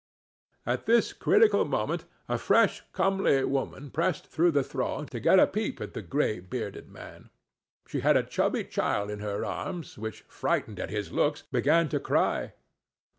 [0.65, 5.45] At this critical moment a fresh comely woman pressed through the throng to get a
[5.45, 7.29] peep at the gray bearded man.
[7.87, 11.99] She had a chubby child in her arms, which, frightened at his looks, began to
[11.99, 12.53] cry.